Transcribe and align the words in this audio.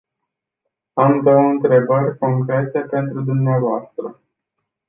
Am 0.93 1.21
două 1.21 1.41
întrebări 1.41 2.17
concrete 2.17 2.79
pentru 2.79 3.21
dumneavoastră. 3.23 4.19